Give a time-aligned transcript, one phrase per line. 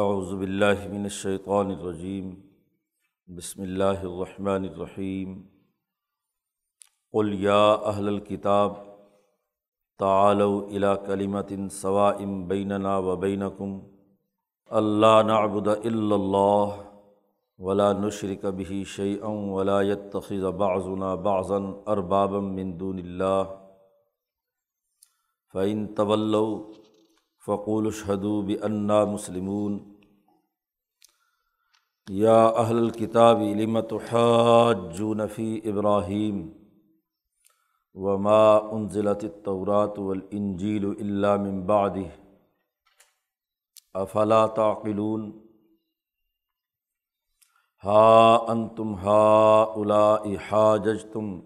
[0.00, 2.28] اعوذ باللہ من الشیطان الرجیم
[3.28, 5.32] بسم اللہ الرحمن الرحیم
[7.14, 7.62] قل یا
[7.92, 8.74] اہل الکتاب
[10.00, 12.16] تعالوا الى کلمة سواء
[12.48, 13.78] بیننا و بینکم
[14.70, 16.78] اللہ نعبد الا اللہ
[17.58, 23.44] ولا نشرک به شیئا ولا يتخذ بعضنا بعضا اربابا من دون اللہ
[25.54, 26.85] فإن تولوا
[27.46, 29.78] فقول اشہدو بنا مسلمون
[32.08, 36.40] یا اہل الکتاب لمت حاجون فی ابراہیم
[37.94, 42.08] وما انزلت التورات والانجیل الا من بعده
[43.94, 45.30] افلا تعقلون
[47.82, 49.20] ہا انتم ہا
[49.74, 51.36] اولاء حاججتم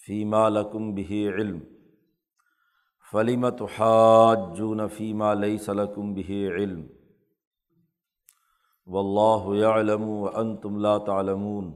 [0.00, 1.58] فیما لکم به علم
[3.14, 6.86] فلیمت حاجون فیما لئی سلکم به علم
[8.86, 11.72] و اللہ علم و انتم لا تعلمون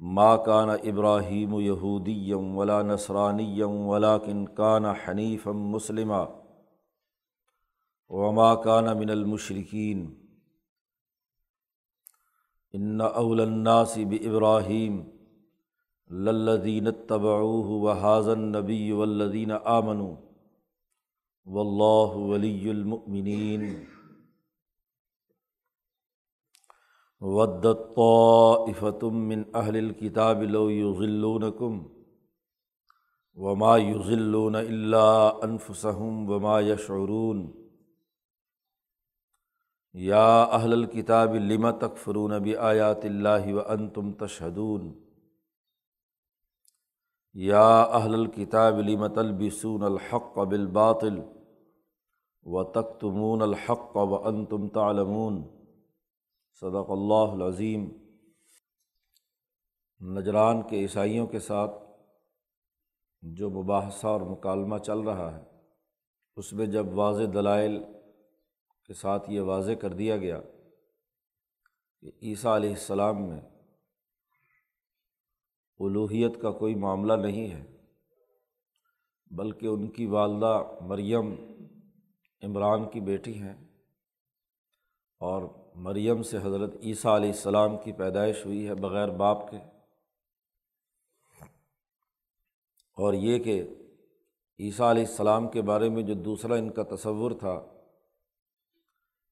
[0.00, 6.24] ما کان ابراہیم یہودیم ولا نسرانیم ولاکن کان حنیفم مسلمہ
[8.08, 10.14] وما کان من المشرقین
[12.72, 15.15] ان اول الناس بابراہیم
[16.10, 20.00] للدین طبعوہ و حاضن نبی ولدین آمن
[21.46, 23.64] و اللہ ولی المؤمنین
[27.22, 31.82] ودت طائفتم من اہل الکتاب لو یغلونکم
[33.36, 35.08] وما یغلون الا
[35.42, 37.46] انفسهم وما یشعرون
[39.94, 45.05] یا اہل الکتاب لم تکفرون بآیات اللہ وانتم تشہدون
[47.36, 51.20] یا اہل الکتاب لمت البسون الحق بالباطل
[52.42, 55.42] و تختمون الحق و انتم تعلمون
[56.60, 57.88] صدق اللہ العظیم۔
[60.00, 61.70] نجران کے عیسائیوں کے ساتھ
[63.22, 65.42] جو مباحثہ اور مکالمہ چل رہا ہے،
[66.36, 67.84] اس میں جب واضح دلائل
[68.84, 70.40] کے ساتھ یہ واضح کر دیا گیا
[72.00, 73.40] کہ عیسیٰ علیہ السلام میں
[75.80, 77.64] الوحیت کا کوئی معاملہ نہیں ہے۔
[79.30, 81.34] بلکہ ان کی والدہ مریم
[82.42, 83.68] عمران کی بیٹی ہیں
[85.20, 85.42] اور
[85.74, 89.56] مریم سے حضرت عیسیٰ علیہ السلام کی پیدائش ہوئی ہے بغیر باپ کے۔
[92.96, 93.62] اور یہ کہ
[94.58, 97.60] عیسیٰ علیہ السلام کے بارے میں جو دوسرا ان کا تصور تھا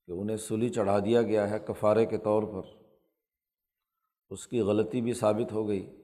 [0.07, 2.85] کہ انہیں سلی چڑھا دیا گیا ہے کفارے کے طور پر،
[4.31, 6.04] اس کی غلطی بھی ثابت ہو گئی۔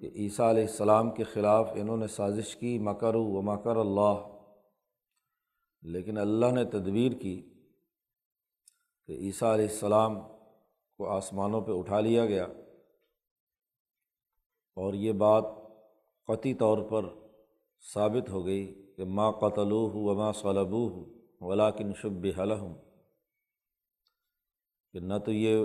[0.00, 4.38] کہ عیسیٰ علیہ السلام کے خلاف انہوں نے سازش کی مکر و مکر اللہ۔
[5.82, 7.54] لیکن اللہ نے تدبیر کی
[9.06, 10.20] کہ عیسیٰ علیہ السلام
[10.96, 12.44] کو آسمانوں پہ اٹھا لیا گیا۔
[14.76, 15.44] اور یہ بات
[16.26, 17.04] قطعی طور پر
[17.94, 21.04] ثابت ہو گئی کہ ماں قتل و ماں صلبو
[21.40, 22.72] ولاکن شب حلم
[24.92, 25.64] کہ نہ تو یہ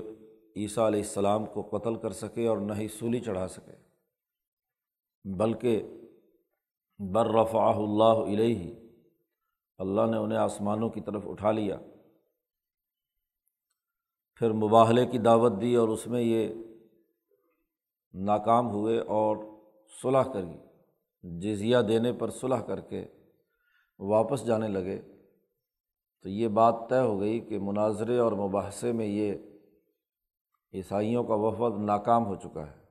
[0.56, 3.85] عیسیٰ علیہ السلام کو قتل کر سکے اور نہ ہی سولی چڑھا سکے۔
[5.26, 5.88] بلکہ
[7.00, 8.76] بررفع اللہ علیہ،
[9.78, 11.78] اللہ نے انہیں آسمانوں کی طرف اٹھا لیا۔
[14.36, 16.54] پھر مباحلے کی دعوت دی اور اس میں یہ
[18.14, 19.38] ناکام ہوئے اور
[20.02, 20.58] صلح کری
[21.24, 23.08] جزیہ دینے پر صلح کر کے
[24.00, 25.02] واپس جانے لگے۔
[26.24, 29.36] تو یہ بات طے ہو گئی کہ مناظرے اور مباحثے میں یہ
[30.74, 32.85] عیسائیوں کا وفد ناکام ہو چکا ہے۔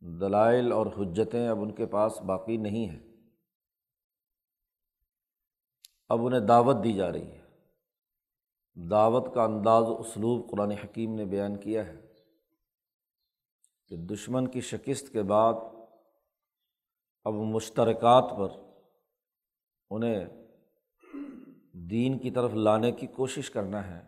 [0.00, 3.06] دلائل اور حجتیں اب ان کے پاس باقی نہیں ہیں۔
[6.08, 7.44] اب انہیں دعوت دی جا رہی ہے۔
[8.90, 12.12] دعوت کا انداز و اسلوب قرآن حکیم نے بیان کیا ہے
[13.88, 15.54] کہ دشمن کی شکست کے بعد
[17.24, 18.48] اب مشترکات پر
[19.90, 20.24] انہیں
[21.72, 24.06] دین کی طرف لانے کی کوشش کرنا ہے۔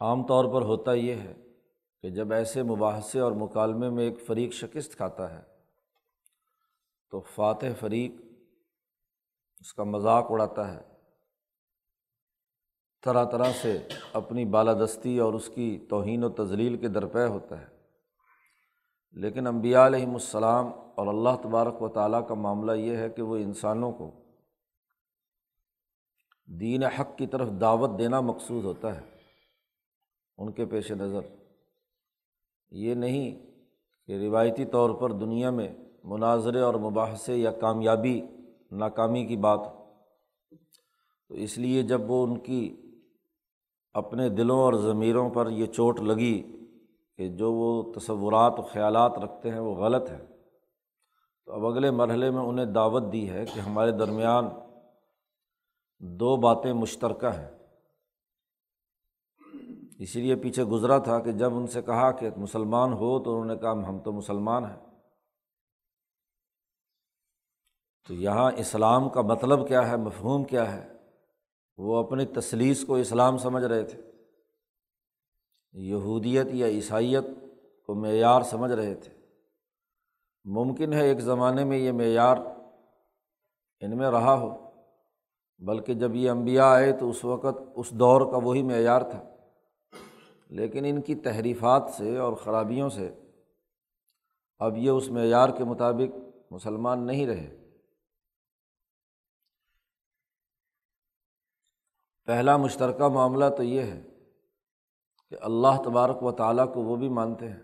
[0.00, 1.51] عام طور پر ہوتا یہ ہے
[2.02, 5.42] کہ جب ایسے مباحثے اور مکالمے میں ایک فریق شکست کھاتا ہے،
[7.10, 8.12] تو فاتح فریق
[9.60, 10.80] اس کا مذاق اڑاتا ہے۔
[13.02, 17.66] طرح طرح سے اپنی بالادستی اور اس کی توہین و تزلیل کے درپے ہوتا ہے۔
[19.12, 23.36] لیکن امبیا علیہم السلام اور اللہ تبارک و تعالیٰ کا معاملہ یہ ہے کہ وہ
[23.36, 24.10] انسانوں کو
[26.60, 29.16] دین حق کی طرف دعوت دینا مقصود ہوتا ہے،
[30.38, 31.41] ان کے پیش نظر۔
[32.72, 33.46] یہ نہیں
[34.06, 35.68] کہ روایتی طور پر دنیا میں
[36.04, 38.20] مناظرے اور مباحثے یا کامیابی،
[38.70, 39.60] ناکامی کی بات
[41.28, 42.76] تو اس لیے جب وہ ان کی
[43.94, 46.42] اپنے دلوں اور ضمیروں پر یہ چوٹ لگی
[47.16, 50.26] کہ جو وہ تصورات و خیالات رکھتے ہیں وہ غلط ہے
[51.46, 54.48] تو اب اگلے مرحلے میں انہیں دعوت دی ہے کہ ہمارے درمیان
[55.98, 57.50] دو باتیں مشترکہ ہیں۔
[60.02, 63.54] اسی لیے پیچھے گزرا تھا کہ جب ان سے کہا کہ مسلمان ہو تو انہوں
[63.54, 64.76] نے کہا ہم تو مسلمان ہیں۔
[68.08, 70.92] تو یہاں اسلام کا مطلب کیا ہے، مفہوم کیا ہے؟
[71.76, 74.02] وہ اپنی تصلیس کو اسلام سمجھ رہے تھے۔
[75.72, 77.24] یہودیت یا عیسائیت
[77.86, 79.12] کو معیار سمجھ رہے تھے۔
[80.44, 82.36] ممکن ہے ایک زمانے میں یہ معیار
[83.80, 84.70] ان میں رہا ہو،
[85.58, 89.31] بلکہ جب یہ انبیاء آئے تو اس وقت، اس دور کا وہی معیار تھا۔
[90.52, 93.14] لیکن ان کی تحریفات سے اور خرابیوں سے
[94.58, 96.16] اب یہ اس معیار کے مطابق
[96.50, 97.70] مسلمان نہیں رہے۔
[102.24, 104.02] پہلا مشترکہ معاملہ تو یہ ہے
[105.28, 107.62] کہ اللہ تبارک و تعالیٰ کو وہ بھی مانتے ہیں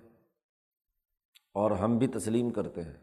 [1.55, 2.97] اور ہم بھی تسلیم کرتے ہیں۔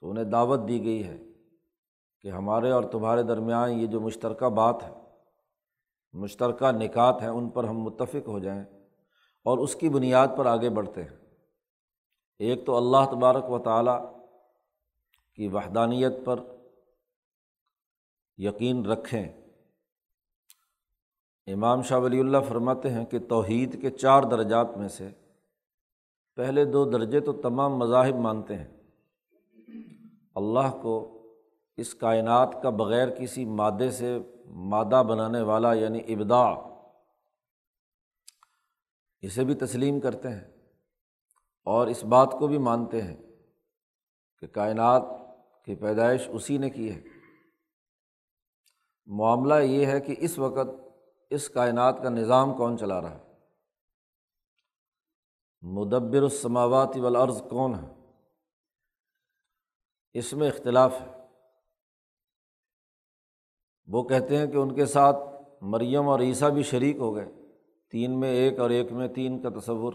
[0.00, 1.16] تو انہیں دعوت دی گئی ہے
[2.20, 5.01] کہ ہمارے اور تمہارے درمیان یہ جو مشترکہ بات ہے
[6.12, 8.64] مشترکہ نکات ہیں، ان پر ہم متفق ہو جائیں
[9.44, 11.16] اور اس کی بنیاد پر آگے بڑھتے ہیں۔
[12.38, 14.16] ایک تو اللہ تبارک و تعالیٰ
[15.34, 16.40] کی وحدانیت پر
[18.36, 19.32] یقین رکھیں۔
[21.46, 25.08] امام شاہ ولی اللہ فرماتے ہیں کہ توحید کے چار درجات میں سے
[26.36, 28.76] پہلے دو درجے تو تمام مذاہب مانتے ہیں۔
[30.34, 31.22] اللہ کو
[31.76, 34.18] اس کائنات کا بغیر کسی مادے سے
[34.52, 36.72] مادہ بنانے والا یعنی ابدا
[39.20, 40.68] اسے بھی تسلیم کرتے ہیں
[41.64, 43.16] اور اس بات کو بھی مانتے ہیں
[44.38, 45.02] کہ کائنات
[45.64, 47.00] کی پیدائش اسی نے کی ہے۔
[49.06, 50.68] معاملہ یہ ہے کہ اس وقت
[51.30, 53.32] اس کائنات کا نظام کون چلا رہا ہے؟
[55.62, 58.10] مدبر السماوات والارض کون ہے؟
[60.12, 61.21] اس میں اختلاف ہے۔
[63.86, 65.16] وہ کہتے ہیں کہ ان کے ساتھ
[65.60, 67.32] مریم اور عیسیٰ بھی شریک ہو گئے،
[67.90, 69.92] تین میں ایک اور ایک میں تین کا تصور۔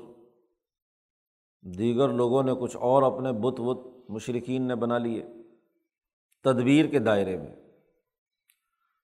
[1.62, 5.26] دیگر لوگوں نے کچھ اور اپنے بت وت مشرقین نے بنا لیے
[6.44, 7.56] تدبیر کے دائرے میں۔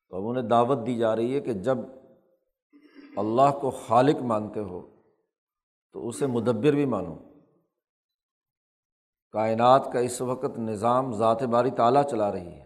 [0.09, 1.77] تو اب انہیں دعوت دی جا رہی ہے کہ جب
[3.17, 4.81] اللہ کو خالق مانتے ہو
[5.93, 7.15] تو اسے مدبر بھی مانو۔
[9.31, 12.62] کائنات کا اس وقت نظام ذات باری تعالیٰ چلا رہی ہے۔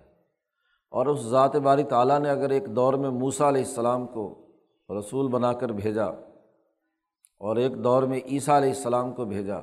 [0.92, 4.48] اور اس ذات باری تعالیٰ نے اگر ایک دور میں موسا علیہ السلام کو
[4.90, 6.06] رسول بنا کر بھیجا
[7.42, 9.60] اور ایک دور میں عیسیٰ علیہ السلام کو بھیجا،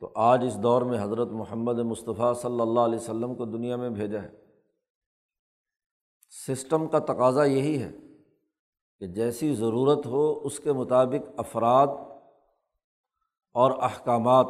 [0.00, 3.90] تو آج اس دور میں حضرت محمد مصطفیٰ صلی اللہ علیہ وسلم کو دنیا میں
[3.90, 4.30] بھیجا ہے۔
[6.30, 7.90] سسٹم کا تقاضا یہی ہے
[8.98, 11.86] کہ جیسی ضرورت ہو اس کے مطابق افراد
[13.52, 14.46] اور احکامات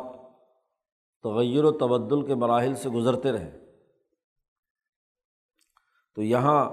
[1.22, 3.63] تغیر و تبدل کے مراحل سے گزرتے رہیں۔
[6.14, 6.70] تو یہاں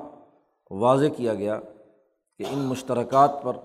[0.72, 1.60] واضح کیا گیا
[2.38, 3.58] کہ ان مشترکات پر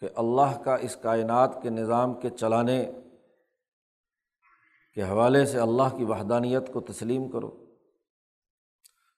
[0.00, 2.90] کہ اللہ کا اس کائنات کے نظام کے چلانے
[4.94, 7.64] کے حوالے سے اللہ کی وحدانیت کو تسلیم کرو۔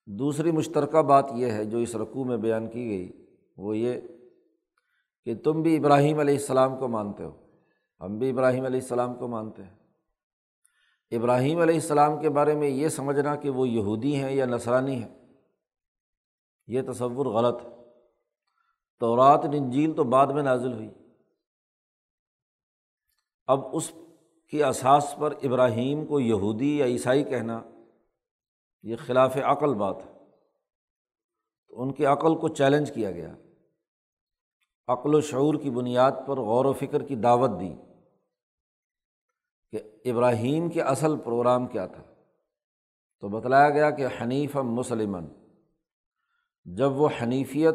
[0.07, 3.27] دوسری مشترکہ بات یہ ہے جو اس رقوع میں بیان کی گئی،
[3.57, 4.01] وہ یہ
[5.25, 7.33] کہ تم بھی ابراہیم علیہ السلام کو مانتے ہو۔
[8.01, 9.75] ہم بھی ابراہیم علیہ السلام کو مانتے ہیں۔
[11.11, 15.20] ابراہیم علیہ السلام کے بارے میں یہ سمجھنا کہ وہ یہودی ہیں یا نسرانی ہیں۔
[16.71, 17.69] یہ تصور غلط ہے۔
[19.01, 19.45] تو رات
[19.97, 20.91] تو بعد میں نازل ہوئی۔
[23.47, 23.93] اب اس
[24.51, 27.63] کی اساس پر ابراہیم کو یہودی یا عیسائی کہنا
[28.83, 30.13] یہ خلاف عقل بات ہے۔
[31.69, 33.35] تو ان کی عقل کو چیلنج کیا گیا۔
[34.89, 37.75] عقل و شعور کی بنیاد پر غور و فکر کی دعوت دی
[39.71, 42.03] کہ ابراہیم کے اصل پروگرام کیا تھا۔
[43.21, 45.40] تو بتلایا گیا کہ حنیف مسلمن
[46.77, 47.75] جب وہ حنیفیت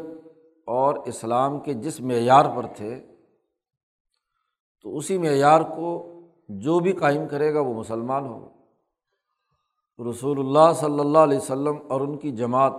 [0.66, 3.06] اور اسلام کے جس معیار پر تھے،
[4.82, 8.48] تو اسی معیار کو جو بھی قائم کرے گا وہ مسلمان ہوگا
[10.10, 12.72] رسول اللہ صلی اللہ علیہ وسلم اور ان کی جماعت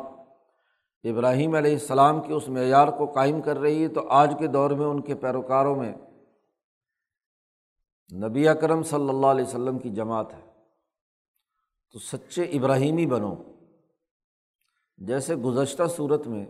[1.04, 4.72] ابراہیم علیہ السلام کے اس معیار کو قائم کر رہی ہے، تو آج کے دور
[4.72, 5.96] میں ان کے پیروکاروں میں
[8.14, 10.52] نبی اکرم صلی اللہ علیہ وسلم کی جماعت ہے۔
[11.92, 13.36] تو سچے ابراہیمی بنو۔
[14.98, 16.46] جیسے گزشتہ صورت میں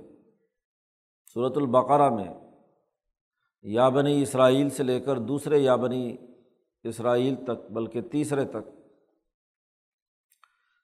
[1.34, 2.34] صورت البقرہ میں
[3.62, 6.18] یا بنی اسرائیل سے لے کر دوسرے یا بنی
[6.84, 8.70] اسرائیل تک، بلکہ تیسرے تک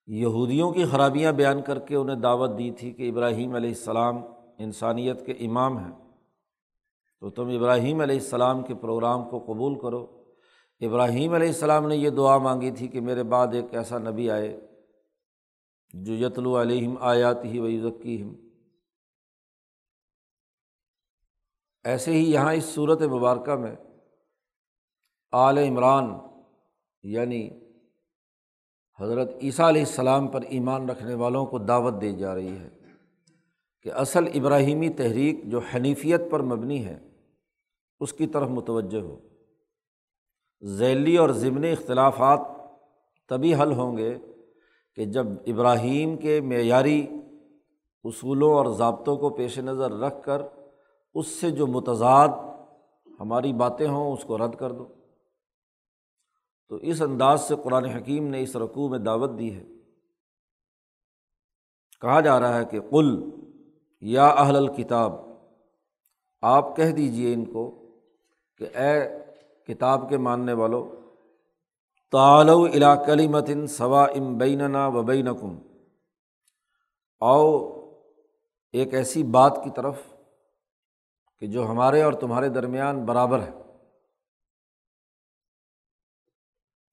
[0.08, 4.18] یہودیوں کی خرابیاں بیان کر کے انہیں دعوت دی تھی کہ ابراہیم علیہ السلام
[4.58, 5.92] انسانیت کے امام ہیں۔
[7.20, 10.24] تو تم ابراہیم علیہ السلام کے پروگرام کو قبول کرو۔
[10.82, 14.73] ابراہیم علیہ السلام نے یہ دعا مانگی تھی کہ میرے بعد ایک ایسا نبی آئے
[15.94, 18.36] جو یتلو علیہم آیات ہی ویزکیم
[21.84, 23.76] ایسے ہی یہاں اس صورت مبارکہ میں
[25.32, 26.14] آل عمران
[27.04, 27.50] یعنی
[29.00, 32.70] حضرت عیسیٰ علیہ السلام پر ایمان رکھنے والوں کو دعوت دی جا رہی ہے
[33.82, 37.10] کہ اصل ابراہیمی تحریک جو حنیفیت پر مبنی ہے،
[38.00, 39.20] اس کی طرف متوجہ ہو۔
[40.64, 42.40] ذیلی اور ضمنی اختلافات
[43.30, 44.18] تبھی حل ہوں گے
[44.96, 47.08] کہ جب ابراہیم کے معیاری
[48.04, 50.42] اصولوں اور ضابطوں کو پیش نظر رکھ کر
[51.14, 52.28] اس سے جو متضاد
[53.20, 54.88] ہماری باتیں ہوں اس کو رد کر دو۔
[56.70, 59.64] تو اس انداز سے قرآن حکیم نے اس رقوع میں دعوت دی ہے۔
[62.02, 63.30] کہا جا رہا ہے کہ قل
[64.02, 65.14] یا اہل الکتاب،
[66.42, 67.72] آپ کہہ دیجیے ان کو
[68.58, 69.10] کہ اے
[69.68, 71.03] کتاب کے ماننے والو
[72.14, 75.60] تعلو الا کلی متن ام بیننا و بینکم۔
[77.20, 77.70] آؤ
[78.72, 79.96] ایک ایسی بات کی طرف
[81.40, 83.52] کہ جو ہمارے اور تمہارے درمیان برابر ہے۔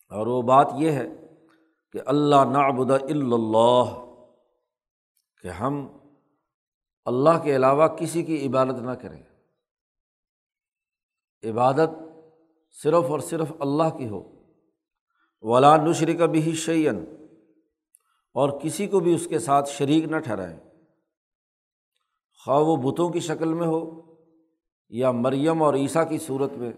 [0.09, 1.07] اور وہ بات یہ ہے
[1.93, 4.05] کہ اللہ نعبد اللہ،
[5.43, 5.99] کہ ہم
[7.05, 9.23] اللہ کے علاوہ کسی کی عبادت نہ کریں۔
[11.51, 11.91] عبادت
[12.83, 14.40] صرف اور صرف اللہ کی ہو۔
[15.43, 17.05] ولا نشر کا بھی شعین
[18.35, 20.61] اور کسی کو بھی اس کے ساتھ شریک نہ ٹھہرائیں
[22.45, 24.01] خواہ وہ بتوں کی شکل میں ہو
[24.89, 26.73] یا مریم اور عیسیٰ کی صورت میں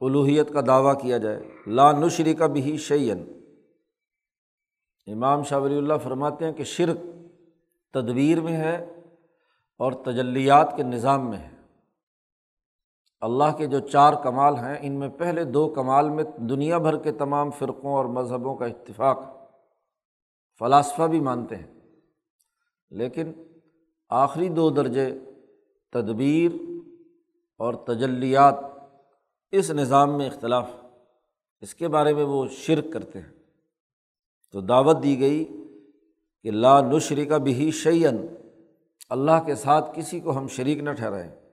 [0.00, 3.42] الوحیت کا دعویٰ کیا جائے۔ لا نشری کا بھی شعین
[5.06, 6.98] امام شاہ ولی اللہ فرماتے ہیں کہ شرک
[7.92, 8.84] تدبیر میں ہے
[9.78, 11.53] اور تجلیات کے نظام میں ہے۔
[13.24, 17.12] اللہ کے جو چار کمال ہیں، ان میں پہلے دو کمال میں دنیا بھر کے
[17.12, 19.48] تمام فرقوں اور مذہبوں کا اتفاق
[20.58, 21.80] فلاسفہ بھی مانتے ہیں۔
[22.90, 23.32] لیکن
[24.08, 25.18] آخری دو درجے
[25.92, 26.50] تدبیر
[27.58, 28.54] اور تجلیات
[29.52, 30.70] اس نظام میں اختلاف،
[31.60, 33.32] اس کے بارے میں وہ شرک کرتے ہیں۔
[34.52, 35.44] تو دعوت دی گئی
[36.42, 38.26] کہ لا نشری کا بھی شعین
[39.10, 41.43] اللہ کے ساتھ کسی کو ہم شریک نہ ٹھہرائیں۔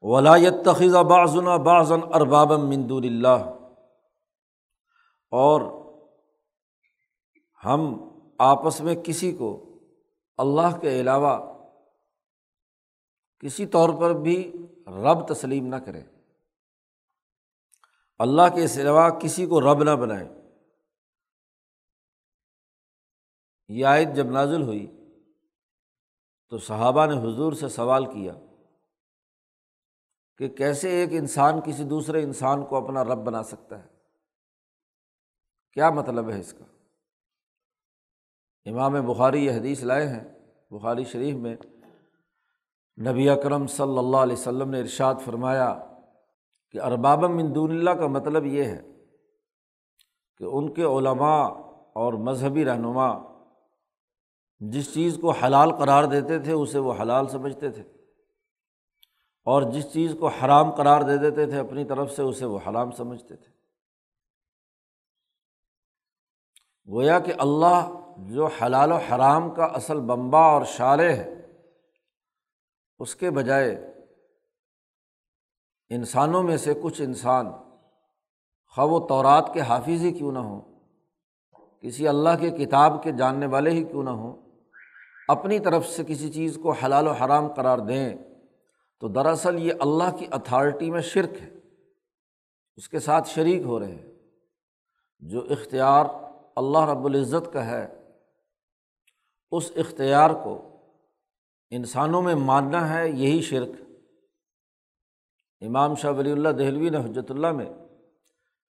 [0.00, 3.54] ولایت تخذہ بعضن بعضن اربابم مندور اللہ
[5.30, 5.60] اور
[7.64, 9.78] ہم آپس میں کسی کو
[10.38, 11.58] اللہ کے علاوہ
[13.38, 14.52] کسی طور پر بھی
[14.86, 16.04] رب تسلیم نہ کریں۔
[18.18, 20.28] اللہ کے علاوہ کسی کو رب نہ بنائیں۔
[23.68, 24.86] یہ آیت جب نازل ہوئی
[26.48, 28.32] تو صحابہ نے حضور سے سوال کیا۔
[30.38, 33.88] کہ کیسے ایک انسان کسی دوسرے انسان کو اپنا رب بنا سکتا ہے؟
[35.72, 36.64] کیا مطلب ہے اس کا؟
[38.70, 40.24] امام بخاری یہ حدیث لائے ہیں،
[40.70, 41.56] بخاری شریف میں
[43.10, 45.78] نبی اکرم صلی اللہ علیہ وسلم نے ارشاد فرمایا
[46.70, 48.82] کہ ارباب مندون اللہ کا مطلب یہ ہے
[50.36, 51.44] کہ ان کے علماء
[51.94, 53.18] اور مذہبی رہنما
[54.58, 57.97] جس چیز کو حلال قرار دیتے تھے، اسے وہ حلال سمجھتے تھے۔
[59.48, 62.90] اور جس چیز کو حرام قرار دے دیتے تھے اپنی طرف سے، اسے وہ حرام
[62.90, 63.50] سمجھتے تھے۔
[66.88, 67.88] گویا کہ اللہ
[68.18, 71.46] جو حلال و حرام کا اصل بمبا اور شارے ہے،
[72.98, 73.94] اس کے بجائے
[75.88, 77.50] انسانوں میں سے کچھ انسان
[78.66, 80.60] خواہ و تورات کے حافظ ہی کیوں نہ ہوں،
[81.80, 84.32] کسی اللہ کے کتاب کے جاننے والے ہی کیوں نہ ہوں،
[85.28, 88.16] اپنی طرف سے کسی چیز کو حلال و حرام قرار دیں۔
[89.00, 91.54] تو دراصل یہ اللہ کی اتھارٹی میں شرک ہے۔
[92.76, 94.14] اس کے ساتھ شریک ہو رہے ہیں۔
[95.20, 96.04] جو اختیار
[96.56, 97.86] اللہ رب العزت کا ہے،
[99.50, 100.68] اس اختیار کو
[101.70, 103.68] انسانوں میں ماننا ہے، یہی شرک
[105.60, 107.66] امام شاہ ولی اللہ دہلوی نے حجرت اللہ میں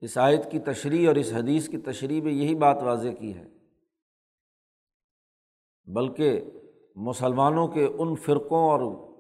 [0.01, 3.48] اس آیت کی تشریح اور اس حدیث کی تشریح میں یہی بات واضح کی ہے۔
[5.86, 6.41] بلکہ
[6.96, 9.14] مسلمانوں کے ان فرقوں اور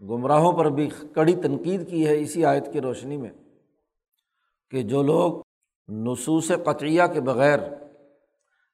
[0.00, 3.30] گمراہوں پر بھی کڑی تنقید کی ہے اسی آیت کی روشنی میں
[4.70, 5.32] کہ جو لوگ
[5.88, 7.58] نصوص قطعیہ کے بغیر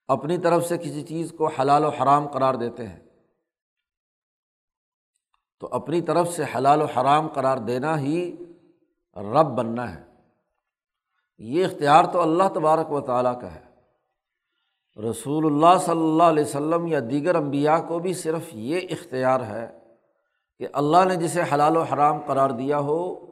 [0.09, 3.01] اپنی طرف سے کسی چیز کو حلال و حرام قرار دیتے ہیں،
[5.61, 8.37] تو اپنی طرف سے حلال و حرام قرار دینا ہی
[9.17, 10.05] رب بننا ہے۔
[11.39, 13.73] یہ اختیار تو اللہ تبارک و تعالیٰ کا ہے۔
[15.11, 19.82] رسول اللہ صلی اللہ علیہ وسلم یا دیگر انبیاء کو بھی صرف یہ اختیار ہے
[20.63, 23.27] کہ اللہ نے جسے حلال و حرام قرار دیا ہو،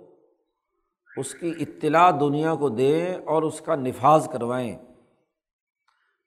[1.17, 4.79] اس کی اطلاع دنیا کو دیں اور اس کا نفاذ کروائیں۔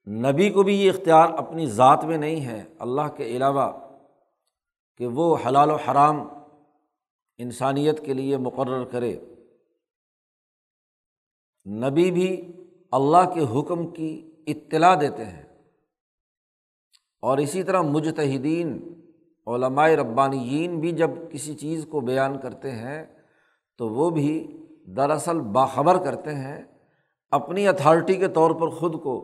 [0.07, 3.71] نبی کو بھی یہ اختیار اپنی ذات میں نہیں ہے۔ اللہ کے علاوہ
[4.97, 6.27] کہ وہ حلال و حرام
[7.37, 9.19] انسانیت کے لیے مقرر کرے۔
[11.65, 12.53] نبی بھی
[12.91, 15.63] اللہ کے حکم کی اطلاع دیتے ہیں۔
[17.21, 18.99] اور اسی طرح مجتہدین
[19.47, 23.03] علمائے ربانیین بھی جب کسی چیز کو بیان کرتے ہیں
[23.79, 24.31] تو وہ بھی
[24.97, 26.61] دراصل باخبر کرتے ہیں،
[27.31, 29.15] اپنی اتھارٹی کے طور پر خود کو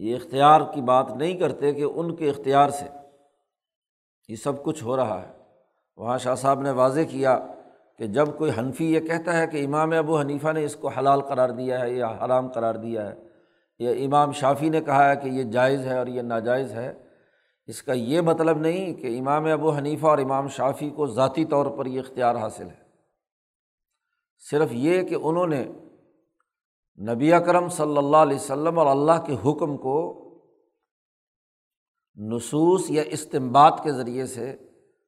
[0.00, 2.86] یہ اختیار کی بات نہیں کرتے کہ ان کے اختیار سے
[4.28, 5.32] یہ سب کچھ ہو رہا ہے۔
[5.98, 7.38] وہاں شاہ صاحب نے واضح کیا
[7.98, 11.20] کہ جب کوئی حنفی یہ کہتا ہے کہ امام ابو حنیفہ نے اس کو حلال
[11.20, 13.14] قرار دیا ہے یا حرام قرار دیا ہے،
[13.80, 16.92] یا امام شافی نے کہا ہے کہ یہ جائز ہے اور یہ ناجائز ہے
[17.70, 21.66] اس کا یہ مطلب نہیں کہ امام ابو حنیفہ اور امام شافی کو ذاتی طور
[21.66, 22.82] پر یہ اختیار حاصل ہے۔
[24.50, 25.64] صرف یہ کہ انہوں نے
[27.12, 29.98] نبی اکرم صلی اللہ علیہ وسلم اور اللہ کے حکم کو
[32.16, 34.56] نصوص یا استمباد کے ذریعے سے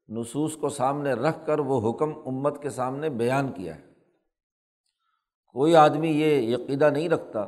[0.08, 3.82] نصوص کو سامنے رکھ کر وہ حکم امت کے سامنے بیان کیا ہے۔
[5.46, 7.46] کوئی آدمی یہ عقیدہ نہیں رکھتا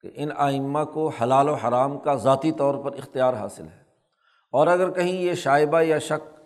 [0.00, 3.81] کہ ان آئمہ کو حلال و حرام کا ذاتی طور پر اختیار حاصل ہے۔
[4.52, 6.40] اور اگر کہیں یہ شائبہ یا شک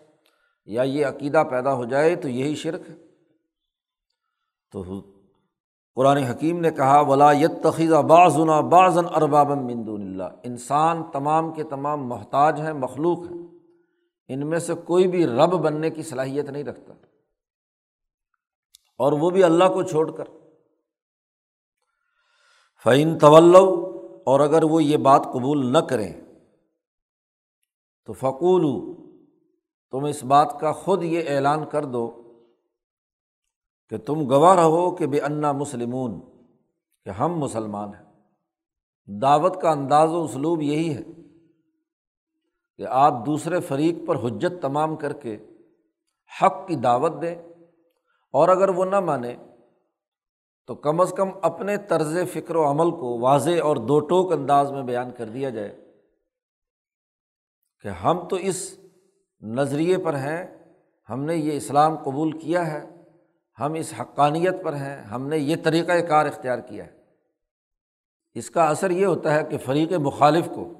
[0.64, 2.94] یا یہ عقیدہ پیدا ہو جائے تو یہی شرک ہے۔
[4.72, 4.84] تو
[5.94, 11.62] قرآن حکیم نے کہا، ولا یت تخیذہ بعضنا بعضن اربابم مندون اللہ انسان تمام کے
[11.62, 13.58] تمام محتاج ہیں، مخلوق ہیں۔
[14.28, 16.92] ان میں سے کوئی بھی رب بننے کی صلاحیت نہیں رکھتا۔
[18.98, 20.24] اور وہ بھی اللہ کو چھوڑ کر۔
[22.84, 23.56] فعین طول
[24.26, 26.12] اور اگر وہ یہ بات قبول نہ کریں
[28.06, 28.94] تو فقول
[29.90, 32.22] تم اس بات کا خود یہ اعلان کر دو
[33.88, 36.20] کہ تم گواہ رہو کہ بے انا مسلمون،
[37.04, 38.06] کہ ہم مسلمان ہیں۔
[39.22, 41.02] دعوت کا انداز و اسلوب یہی ہے
[42.76, 45.36] کہ آپ دوسرے فریق پر حجت تمام کر کے
[46.42, 47.34] حق کی دعوت دیں۔
[48.32, 49.36] اور اگر وہ نہ مانے،
[50.66, 54.72] تو کم از کم اپنے طرز فکر و عمل کو واضح اور دو ٹوک انداز
[54.72, 55.85] میں بیان کر دیا جائے۔
[57.86, 58.78] کہ ہم تو اس
[59.42, 60.64] نظریے پر ہیں،
[61.10, 62.84] ہم نے یہ اسلام قبول کیا ہے،
[63.60, 66.90] ہم اس حقانیت پر ہیں، ہم نے یہ طریقۂ کار اختیار کیا ہے۔
[68.34, 70.72] اس کا اثر یہ ہوتا ہے کہ فریق مخالف کو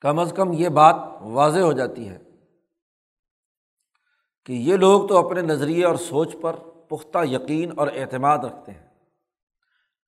[0.00, 2.18] کم از کم یہ بات واضح ہو جاتی ہے
[4.46, 6.56] کہ یہ لوگ تو اپنے نظریے اور سوچ پر
[6.88, 8.86] پختہ یقین اور اعتماد رکھتے ہیں۔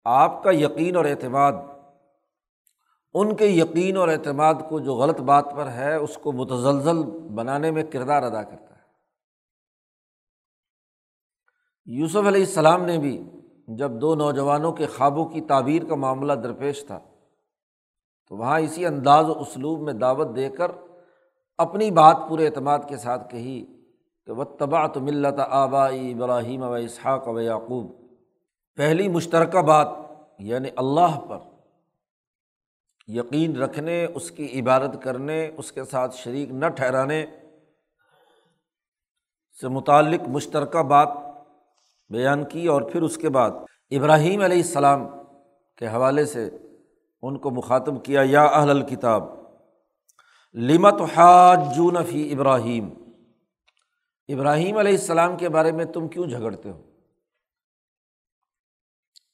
[0.05, 1.53] آپ کا یقین اور اعتماد
[3.14, 7.02] ان کے یقین اور اعتماد کو جو غلط بات پر ہے، اس کو متزلزل
[7.34, 8.80] بنانے میں کردار ادا کرتا ہے۔
[11.86, 13.30] یوسف علیہ السلام نے بھی
[13.68, 17.00] جب دو نوجوانوں کے خوابوں کی تعبیر کا معاملہ درپیش تھا،
[18.28, 20.70] تو وہاں اسی انداز و اسلوب میں دعوت دے کر
[21.58, 23.66] اپنی بات پورے اعتماد کے ساتھ کہی
[24.26, 27.92] کہ وہ تباہ تو ملت آبائی ابراہیم و اسحاق و یعقوب
[28.76, 29.88] پہلی مشترکہ بات
[30.38, 31.38] یعنی اللہ پر
[33.08, 37.24] یقین رکھنے، اس کی عبادت کرنے، اس کے ساتھ شریک نہ ٹھہرانے
[39.58, 41.08] سے متعلق مشترکہ بات
[42.10, 43.50] بیان کی اور پھر اس کے بعد
[43.90, 45.06] ابراہیم علیہ السلام
[45.78, 46.48] کے حوالے سے
[47.22, 49.24] ان کو مخاطب کیا، یا اہل الکتاب
[50.54, 52.88] لمت حاجون فی ابراہیم؟
[54.28, 56.80] ابراہیم علیہ السلام کے بارے میں تم کیوں جھگڑتے ہو؟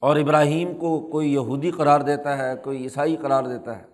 [0.00, 3.84] اور ابراہیم کو کوئی یہودی قرار دیتا ہے، کوئی عیسائی قرار دیتا ہے۔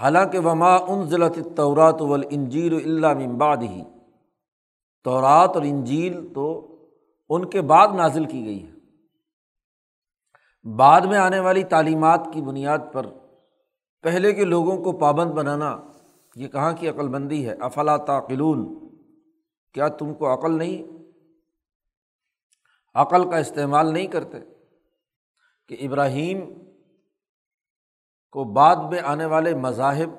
[0.00, 1.96] حالانکہ وما ان ضلعت طورات
[2.30, 3.82] انجیل اللہ ممباد ہی
[5.04, 6.72] تورات اور انجیل تو
[7.28, 8.76] ان کے بعد نازل کی گئی ہے۔
[10.76, 13.06] بعد میں آنے والی تعلیمات کی بنیاد پر
[14.02, 15.80] پہلے کے لوگوں کو پابند بنانا
[16.36, 18.88] یہ کہاں کی عقل بندی ہے؟ افلا تعقلون؟
[19.72, 20.82] کیا تم کو عقل نہیں؟
[22.94, 24.55] عقل کا استعمال نہیں کرتے۔
[25.68, 26.40] کہ ابراہیم
[28.30, 30.10] کو بعد میں آنے والے مذاہب،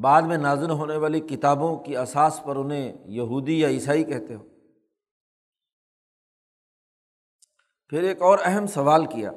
[0.00, 4.48] بعد میں نازل ہونے والی کتابوں کی اساس پر انہیں یہودی یا عیسائی کہتے ہو۔
[7.88, 9.30] پھر ایک اور اہم سوال کیا۔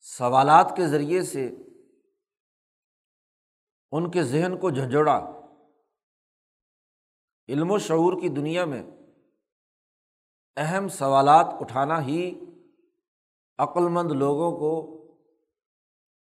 [0.00, 1.50] سوالات کے ذریعے سے
[3.90, 5.40] ان کے ذہن کو جھنجھوڑا۔
[7.48, 8.82] علم و شعور کی دنیا میں
[10.56, 12.40] اہم سوالات اٹھانا ہی
[13.58, 14.98] عقلمند لوگوں کو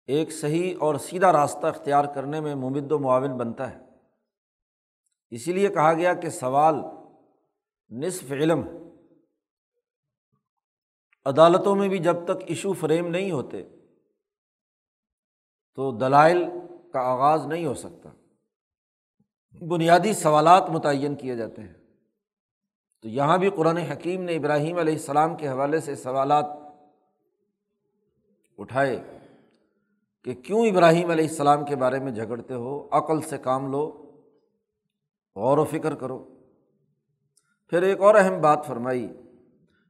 [0.06, 3.78] ایک صحیح اور سیدھا راستہ اختیار کرنے میں ممد و معاون بنتا ہے۔
[5.30, 6.74] اسی لیے کہا گیا کہ سوال
[7.90, 8.86] نصف علم ہے
[11.24, 13.62] عدالتوں میں بھی جب تک ایشو فریم نہیں ہوتے،
[15.74, 16.44] تو دلائل
[16.92, 18.10] کا آغاز نہیں ہو سکتا۔
[19.66, 21.74] بنیادی سوالات متعین کیے جاتے ہیں۔
[23.02, 26.46] تو یہاں بھی قرآن حکیم نے ابراہیم علیہ السلام کے حوالے سے سوالات
[28.58, 29.02] اٹھائے
[30.24, 33.86] کہ کیوں ابراہیم علیہ السلام کے بارے میں جھگڑتے ہو؟ عقل سے کام لو،
[35.36, 36.24] غور و فکر کرو۔
[37.68, 39.08] پھر ایک اور اہم بات فرمائی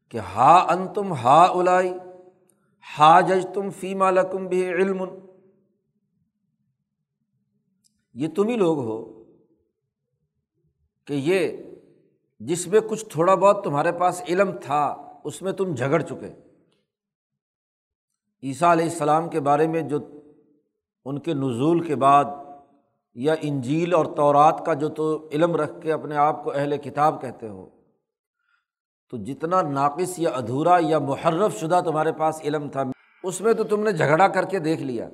[0.09, 1.93] کہ ہا ان تم ہا الائی
[2.99, 5.05] ہا جج تم فی مالکم بھی علم۔
[8.15, 9.25] یہ تم ہی لوگ ہو
[11.05, 11.57] کہ یہ
[12.41, 14.83] جس میں کچھ تھوڑا بہت تمہارے پاس علم تھا،
[15.25, 16.46] اس میں تم جھگڑ چکے۔
[18.43, 19.99] عیسیٰ علیہ السلام کے بارے میں جو
[21.05, 22.25] ان کے نزول کے بعد
[23.15, 27.21] یا انجیل اور طورات کا جو تو علم رکھ کے اپنے آپ کو اہل کتاب
[27.21, 27.69] کہتے ہو،
[29.11, 32.83] تو جتنا ناقص یا ادھورا یا محرف شدہ تمہارے پاس علم تھا،
[33.25, 35.09] اس میں تو تم نے جھگڑا کر کے دیکھ لیا۔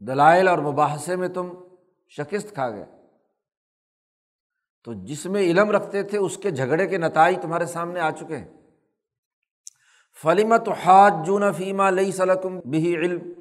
[0.00, 1.48] دلائل اور مباحثے میں تم
[2.08, 2.86] شکست کھا گئے۔
[4.84, 8.36] تو جس میں علم رکھتے تھے، اس کے جھگڑے کے نتائج تمہارے سامنے آ چکے
[8.36, 8.55] ہیں۔
[10.22, 13.32] فلیمت حاج جون فیمہ لئی سلکم بھی علم؟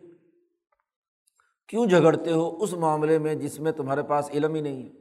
[1.68, 4.92] کیوں جھگڑتے ہو اس معاملے میں جس میں تمہارے پاس علم ہی نہیں ہے؟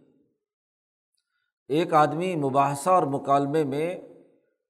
[1.69, 4.01] ایک آدمی مباحثہ اور مکالمے میں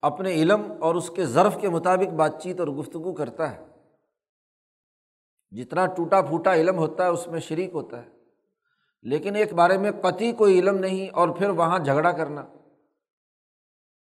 [0.02, 3.66] اپنے علم اور اس کے ضرف کے مطابق بات چیت اور گفتگو کرتا ہے۔
[5.50, 8.08] جتنا ٹوٹا پھوٹا علم ہوتا ہے اس میں شریک ہوتا ہے۔
[9.02, 12.44] لیکن ایک بارے میں قطعی کوئی علم نہیں اور پھر وہاں جھگڑا کرنا۔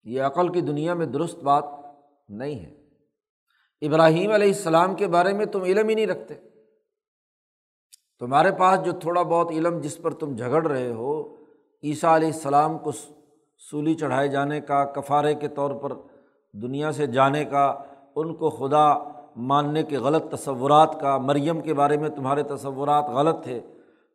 [0.03, 1.63] یہ عقل کی دنیا میں درست بات
[2.29, 2.78] نہیں ہے۔
[3.81, 6.33] ابراہیم علیہ السلام کے بارے میں تم علم ہی نہیں رکھتے۔
[8.19, 11.35] تمہارے پاس جو تھوڑا بہت علم جس پر تم جھگڑ رہے ہو،
[11.83, 12.91] عیسیٰ علیہ السلام کو
[13.57, 15.91] سولی چڑھائے جانے کا، کفارے کے طور پر
[16.53, 17.75] دنیا سے جانے کا،
[18.15, 18.97] ان کو خدا
[19.35, 23.59] ماننے کے غلط تصورات کا، مریم کے بارے میں تمہارے تصورات غلط تھے،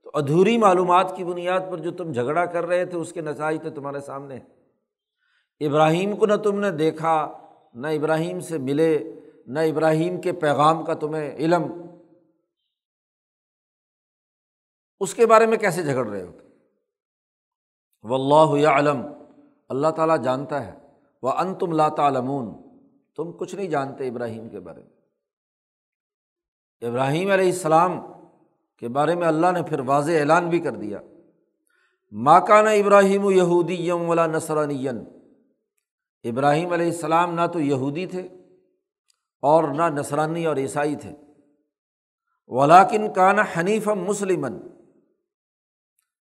[0.02, 3.62] تو ادھوری معلومات کی بنیاد پر جو تم جھگڑا کر رہے تھے، اس کے نتائج
[3.62, 7.32] تو تمہارے سامنے ہیں۔ ابراہیم کو نہ تم نے دیکھا،
[7.74, 9.12] نہ ابراہیم سے ملے
[9.46, 11.62] نہ ابراہیم کے پیغام کا تمہیں علم۔
[15.00, 16.32] اس کے بارے میں کیسے جھگڑ رہے ہو
[18.02, 19.06] و اللہ علم
[19.68, 20.78] اللہ تعالیٰ جانتا ہے۔
[21.22, 22.54] وہ ان تم تعلمون۔
[23.16, 24.90] تم کچھ نہیں جانتے ابراہیم کے بارے میں۔
[26.88, 27.92] ابراہیم علیہ السلام
[28.76, 31.00] کے بارے میں اللہ نے پھر واضح اعلان بھی کر دیا۔
[32.12, 34.88] ماکانہ ابراہیم و یہودی یم ولا نسرانی
[36.22, 38.28] ابراہیم علیہ السلام نہ تو یہودی تھے۔
[39.44, 41.10] اور نہ نسرانی اور عیسائی تھے۔
[42.46, 44.52] ولاکن کانا حنیف مسلمن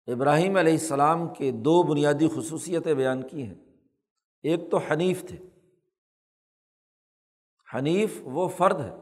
[0.07, 3.55] ابراہیم علیہ السلام کے دو بنیادی خصوصیتیں بیان کی ہیں۔
[4.43, 5.37] ایک تو حنیف تھے۔
[7.75, 8.95] حنیف وہ فرد ہے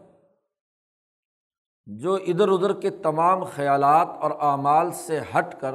[1.86, 5.74] جو ادھر ادھر کے تمام خیالات اور اعمال سے ہٹ کر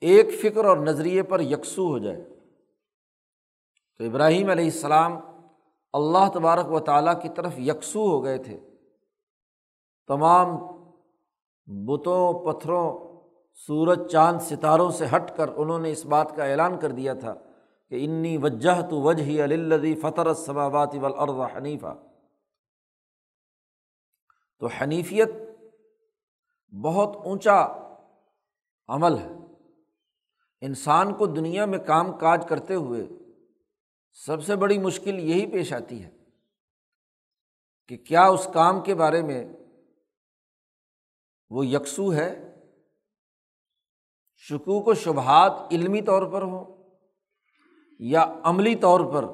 [0.00, 2.24] ایک فکر اور نظریے پر یکسو ہو جائے۔
[3.98, 5.33] تو ابراہیم علیہ السلام
[5.94, 8.60] اللہ تبارک و تعالیٰ کی طرف یکسو ہو گئے تھے۔
[10.06, 10.56] تمام
[11.86, 13.14] بتوں، پتھروں،
[13.54, 17.34] سورج، چاند، ستاروں سے ہٹ کر انہوں نے اس بات کا اعلان کر دیا تھا
[17.88, 21.94] کہ انی وجہ تو وجہ الدی فطر ثبابات والارض حنیفہ
[24.58, 25.28] تو حنیفیت
[26.72, 27.66] بہت اونچا
[28.88, 29.34] عمل ہے۔
[30.60, 33.06] انسان کو دنیا میں کام کاج کرتے ہوئے
[34.14, 36.10] سب سے بڑی مشکل یہی پیش آتی ہے
[37.88, 39.48] کہ کیا اس کام کے بارے میں
[41.50, 42.54] وہ یکسو ہے؟
[44.36, 46.64] شکوک و شبہات علمی طور پر ہوں
[47.98, 49.24] یا عملی طور پر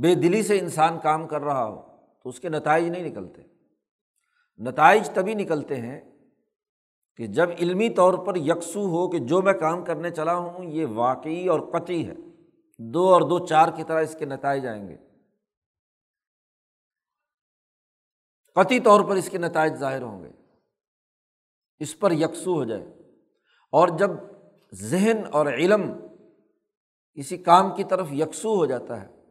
[0.00, 1.82] بے دلی سے انسان کام کر رہا ہو
[2.22, 3.42] تو اس کے نتائج نہیں نکلتے؟
[4.58, 6.00] نتائج تبھی نکلتے ہیں
[7.16, 10.86] کہ جب علمی طور پر یکسو ہو کہ جو میں کام کرنے چلا ہوں یہ
[10.86, 12.14] واقعی اور قطعی ہے۔
[12.90, 14.96] دو اور دو چار کی طرح اس کے نتائج آئیں گے۔
[18.54, 20.30] قطعی طور پر اس کے نتائج ظاہر ہوں گے۔
[21.78, 22.84] اس پر یکسو ہو جائے۔
[23.72, 24.10] اور جب
[24.72, 25.82] ذہن اور علم
[27.14, 29.24] کسی کام کی طرف یکسو ہو جاتا ہے،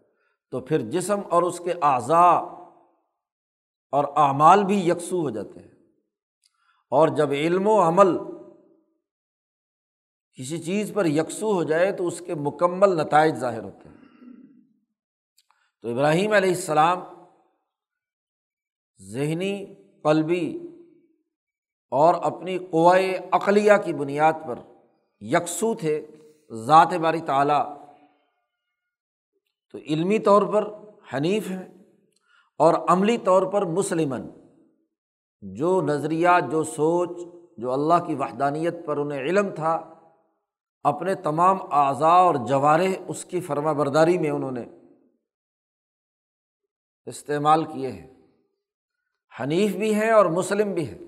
[0.52, 2.40] تو پھر جسم اور اس کے اعضاء
[3.92, 5.72] اور اعمال بھی یکسو ہو جاتے ہیں۔
[6.90, 8.41] اور جب علم و عمل
[10.34, 13.96] کسی چیز پر یکسو ہو جائے تو اس کے مکمل نتائج ظاہر ہوتے ہیں۔
[15.82, 17.00] تو ابراہیم علیہ السلام
[19.02, 19.66] ذہنی،
[20.04, 20.60] قلبی
[21.92, 24.60] اور اپنی قوائے عقلیہ کی بنیاد پر
[25.20, 26.08] یکسو تھے
[26.52, 27.78] ذات باری تعلیٰ
[29.72, 30.74] تو علمی طور پر
[31.14, 31.68] حنیف ہیں
[32.58, 34.22] اور عملی طور پر مسلمن۔
[35.42, 37.10] جو نظریہ جو سوچ،
[37.58, 39.91] جو اللہ کی وحدانیت پر انہیں علم تھا
[40.84, 44.66] اپنے تمام اعضاء اور جوارح اس کی فرما برداری میں انہوں نے
[47.06, 48.10] استعمال کیے ہیں۔
[49.40, 51.00] حنیف بھی ہیں اور مسلم بھی ہیں۔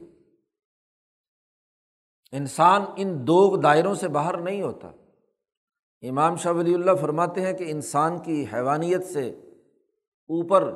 [2.31, 4.87] انسان ان دو دائروں سے باہر نہیں ہوتا۔
[6.01, 9.29] امام شاہ ولی اللہ فرماتے ہیں کہ انسان کی حیوانیت سے
[10.29, 10.73] اوپر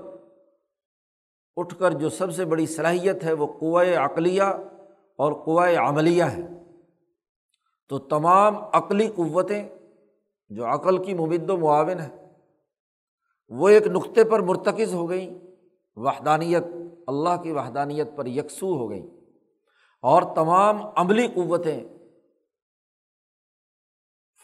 [1.56, 4.44] اٹھ کر جو سب سے بڑی صلاحیت ہے وہ قوائے عقلیہ
[5.16, 6.57] اور قوائے عملیہ ہے۔
[7.90, 9.70] تو تمام عقلی قوتیں
[10.50, 12.32] جو عقل کی مبد و معاون ہے
[13.50, 15.34] وہ ایک نقطے پر مرتکز ہو گئیں۔
[15.96, 16.64] وحدانیت،
[17.08, 19.08] اللہ کی وحدانیت پر یکسو ہو گئیں۔
[20.02, 21.84] اور تمام عملی قوتیں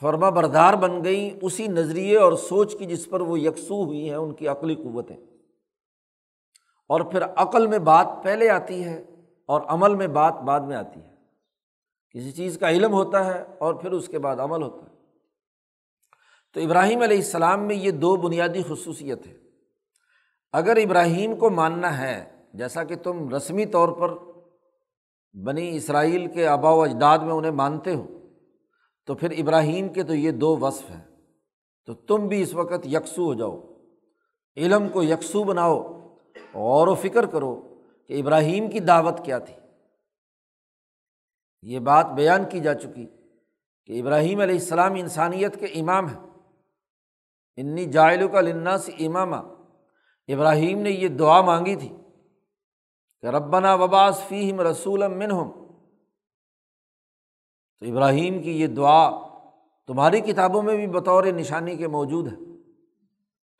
[0.02, 4.16] فرما بردار بن گئیں۔ اسی نظریے اور سوچ کی جس پر وہ یکسو ہوئی ہیں،
[4.16, 5.18] ان کی عقلی قوتیں۔
[6.88, 9.04] اور پھر عقل میں بات پہلے آتی ہے
[9.46, 11.13] اور عمل میں بات بعد میں آتی ہے۔
[12.14, 14.94] کسی چیز کا علم ہوتا ہے اور پھر اس کے بعد عمل ہوتا ہے۔
[16.54, 19.38] تو ابراہیم علیہ السلام میں یہ دو بنیادی خصوصیت ہے
[20.52, 24.14] اگر ابراہیم کو ماننا ہے، جیسا کہ تم رسمی طور پر
[25.44, 28.08] بنی اسرائیل کے آبا و اجداد میں انہیں مانتے ہو،
[29.06, 31.16] تو پھر ابراہیم کے تو یہ دو وصف ہیں۔
[31.86, 33.62] تو تم بھی اس وقت یکسو ہو جاؤ،
[34.58, 35.84] علم کو یکسو بناؤ
[36.54, 37.76] غور و فکر کرو
[38.08, 39.54] کہ ابراہیم کی دعوت کیا تھی۔
[41.64, 43.08] یہ بات بیان کی جا چکی
[43.86, 46.20] کہ ابراہیم علیہ السلام انسانیت کے امام ہیں۔
[47.56, 49.36] انی جائل کا لنا سے امامہ
[50.28, 51.90] ابراہیم نے یہ دعا مانگی تھی
[53.22, 55.52] کہ ربنا وباس فیم رسول ہم
[57.80, 59.10] تو ابراہیم کی یہ دعا
[59.88, 62.38] تمہاری کتابوں میں بھی بطور نشانی کے موجود ہے۔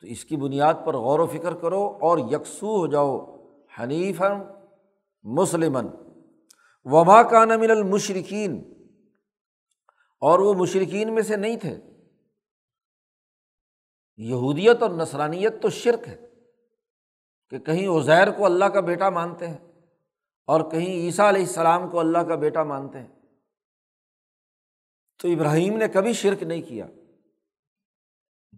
[0.02, 3.38] تو اس کی بنیاد پر غور و فکر کرو اور یکسو ہو جاؤ
[3.80, 4.22] حنیف
[5.24, 5.88] مسلمن
[6.86, 8.74] وبا کا نمل المشرقین
[10.20, 11.80] اور وہ مشرقین میں سے نہیں تھے۔
[14.18, 16.28] یہودیت اور نسرانیت تو شرک ہے
[17.50, 19.58] کہ کہیں عزیر کو اللہ کا بیٹا مانتے ہیں
[20.48, 23.08] اور کہیں عیسیٰ علیہ السلام کو اللہ کا بیٹا مانتے ہیں۔
[25.22, 26.88] تو ابراہیم نے کبھی شرک نہیں کیا۔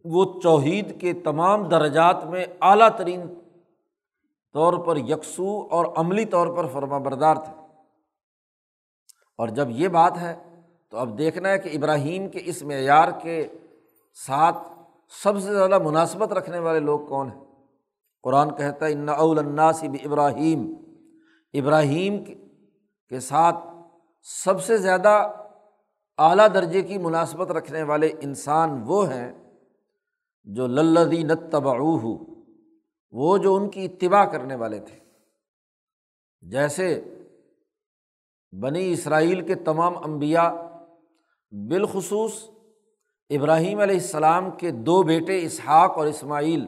[0.03, 3.21] وہ توحید کے تمام درجات میں اعلیٰ ترین
[4.53, 7.64] طور پر یکسو اور عملی طور پر فرما بردار تھے۔
[9.37, 10.35] اور جب یہ بات ہے
[10.89, 13.47] تو اب دیکھنا ہے کہ ابراہیم کے اس معیار کے
[14.27, 14.57] ساتھ
[15.23, 17.45] سب سے زیادہ مناسبت رکھنے والے لوگ کون ہیں؟
[18.23, 19.43] قرآن کہتا ہے، ان اول
[19.87, 20.73] بھی ابراہیم
[21.53, 22.23] ابراہیم
[23.09, 23.55] کے ساتھ
[24.23, 25.31] سب سے زیادہ
[26.17, 29.33] اعلیٰ درجے کی مناسبت رکھنے والے انسان وہ ہیں
[30.43, 32.17] جو للدی نتبعو
[33.11, 34.99] وہ جو ان کی اتباع کرنے والے تھے۔
[36.41, 37.14] جیسے
[38.61, 40.49] بنی اسرائیل کے تمام انبیاء،
[41.51, 42.33] بالخصوص
[43.29, 46.65] ابراہیم علیہ السلام کے دو بیٹے اسحاق اور اسماعیل،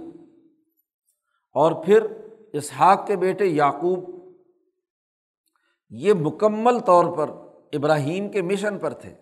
[1.55, 2.07] اور پھر
[2.53, 4.09] اسحاق کے بیٹے یعقوب۔
[5.91, 7.29] یہ مکمل طور پر
[7.73, 9.13] ابراہیم کے مشن پر تھے۔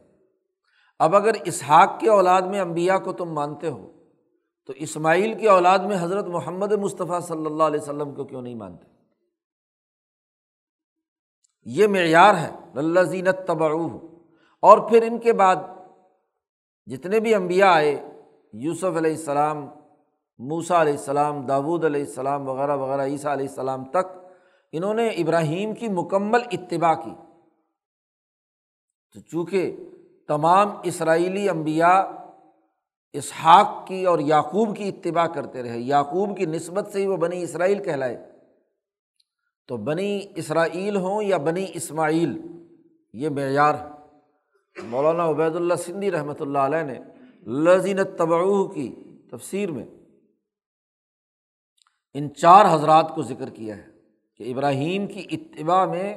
[0.99, 3.91] اب اگر اسحاق کے اولاد میں امبیا کو تم مانتے ہو،
[4.65, 8.55] تو اسماعیل کی اولاد میں حضرت محمد مصطفیٰ صلی اللہ علیہ وسلم کو کیوں نہیں
[8.55, 8.94] مانتے؟
[11.65, 13.87] یہ معیار ہے۔ اللہ زینت تبعو
[14.61, 15.55] اور پھر ان کے بعد
[16.85, 18.09] جتنے بھی امبیا آئے،
[18.53, 19.67] یوسف علیہ السلام
[20.37, 24.17] موسا علیہ السلام، داود علیہ السلام وغیرہ وغیرہ، عیسیٰ علیہ السلام تک
[24.71, 27.13] انہوں نے ابراہیم کی مکمل اتباع کی۔
[29.13, 29.75] تو چونکہ
[30.27, 32.11] تمام اسرائیلی امبیا
[33.13, 37.43] اسحاق کی اور یعقوب کی اتباع کرتے رہے، یعقوب کی نسبت سے ہی وہ بنی
[37.43, 38.34] اسرائیل کہلائے۔
[39.67, 42.37] تو بنی اسرائیل ہوں یا بنی اسماعیل،
[43.13, 46.99] یہ معیار ہے۔ مولانا عبید اللہ سندھی رحمۃ اللہ علیہ نے
[47.63, 48.95] لذین تبعو کی
[49.31, 49.85] تفسیر میں
[52.13, 53.91] ان چار حضرات کو ذکر کیا ہے
[54.35, 56.15] کہ ابراہیم کی اتباع میں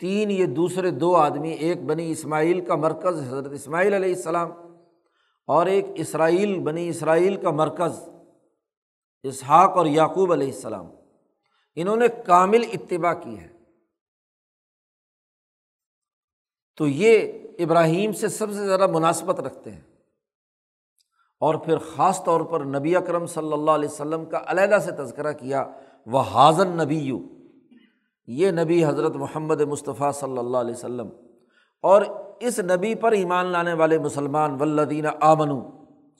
[0.00, 4.50] تین یہ دوسرے دو آدمی، ایک بنی اسماعیل کا مرکز حضرت اسماعیل علیہ السلام
[5.48, 8.08] اور ایک اسرائیل، بنی اسرائیل کا مرکز
[9.22, 10.95] اسحاق اور یعقوب علیہ السلام۔
[11.76, 13.48] انہوں نے کامل اتباع کی ہے۔
[16.76, 19.80] تو یہ ابراہیم سے سب سے زیادہ مناسبت رکھتے ہیں۔
[21.40, 25.32] اور پھر خاص طور پر نبی اکرم صلی اللہ علیہ وسلم کا علیحدہ سے تذکرہ
[25.32, 25.66] کیا،
[26.06, 27.18] وہ حاضن نبی یو
[28.26, 31.08] یہ نبی حضرت محمد مصطفیٰ صلی اللہ علیہ وسلم۔
[31.82, 32.02] اور
[32.40, 35.48] اس نبی پر ایمان لانے والے مسلمان ولدین آمن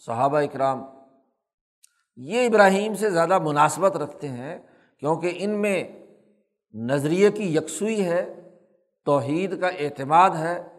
[0.07, 0.83] صحابہ اکرام۔
[2.17, 4.59] یہ ابراہیم سے زیادہ مناسبت رکھتے ہیں۔
[4.99, 6.07] کیونکہ ان میں
[6.75, 8.51] نظریے کی یکسوئی ہے،
[9.05, 10.73] توحید کا اعتماد ہے۔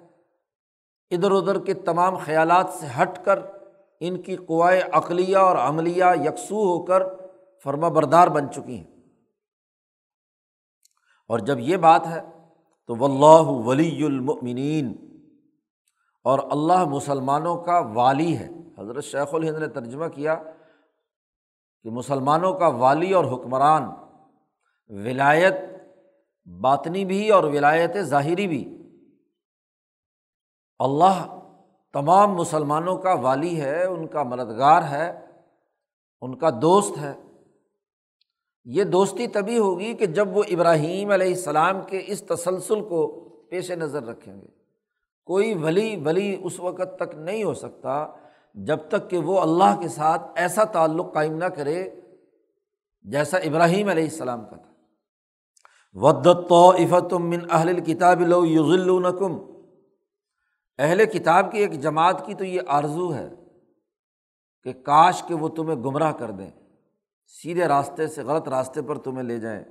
[1.10, 3.40] ادھر ادھر کے تمام خیالات سے ہٹ کر
[4.00, 7.04] ان کی قوائے عقلیہ اور عملیہ یکسو ہو کر
[7.64, 8.98] فرما بردار بن چکی ہیں۔
[11.28, 12.22] اور جب یہ بات ہے
[12.88, 14.96] تو و اللہ ولی المنین
[16.24, 20.36] اور اللہ مسلمانوں کا والی ہے۔ حضرت شیخ الہند نے ترجمہ کیا
[21.84, 24.07] کہ مسلمانوں کا والی اور حکمران
[24.90, 25.54] ولایت
[26.46, 28.78] باطنی بھی اور ولایت ظاہری بھی۔
[30.80, 31.40] اللہ
[31.94, 35.26] تمام مسلمانوں کا والی ہے، ان کا مددگار ہے،
[36.22, 37.14] ان کا دوست ہے۔
[38.66, 43.72] یہ دوستی تبھی ہوگی کہ جب وہ ابراہیم علیہ السلام کے اس تسلسل کو پیش
[43.72, 44.48] نظر رکھیں گے۔
[45.26, 48.08] کوئی ولی ولی اس وقت تک نہیں ہو سکتا
[48.54, 51.90] جب تک کہ وہ اللہ کے ساتھ ایسا تعلق قائم نہ کرے
[53.02, 54.72] جیسا ابراہیم علیہ السلام کا تھا۔
[55.94, 59.38] ودت من اہل کتاب لو یوزلکم
[60.78, 63.30] اہل کتاب کی ایک جماعت کی تو یہ آرزو ہے
[64.64, 66.52] کہ کاش کہ وہ تمہیں گمراہ کر دیں،
[67.28, 69.64] سیدھے راستے سے غلط راستے پر تمہیں لے جائیں۔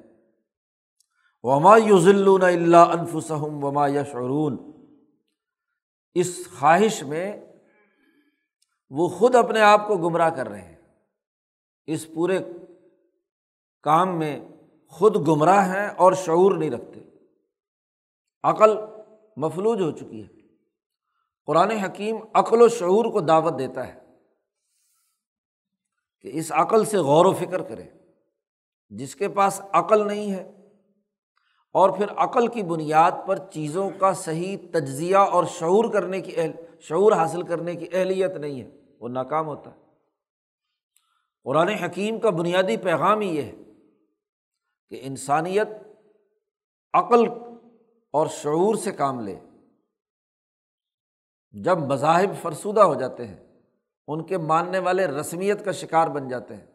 [1.43, 4.57] وما یوزلون اللہ انفسم وما یشعرون
[6.15, 7.41] اس خواہش میں
[8.91, 10.77] وہ خود اپنے آپ کو گمراہ کر رہے ہیں۔
[11.87, 12.39] اس پورے
[13.83, 14.41] کام میں
[14.99, 17.01] خود گمراہ ہیں اور شعور نہیں رکھتے۔
[18.43, 18.71] عقل
[19.37, 20.29] مفلوج ہو چکی ہے۔
[21.47, 24.01] قرآن حکیم عقل و شعور کو دعوت دیتا ہے
[26.21, 27.83] کہ اس عقل سے غور و فکر کرے۔
[28.89, 30.51] جس کے پاس عقل نہیں ہے
[31.73, 36.51] اور پھر عقل کی بنیاد پر چیزوں کا صحیح تجزیہ اور شعور کرنے کی اہل
[36.81, 39.81] شعور حاصل کرنے کی اہلیت نہیں ہے، وہ ناکام ہوتا ہے۔
[41.45, 43.66] قرآن حکیم کا بنیادی پیغام ہی یہ ہے
[44.91, 45.69] کہ انسانیت
[46.93, 47.29] عقل
[48.13, 49.41] اور شعور سے کام لے۔
[51.51, 53.63] جب مذاہب فرسودہ ہو جاتے ہیں،
[54.07, 56.67] ان کے ماننے والے رسمیت کا شکار بن جاتے ہیں،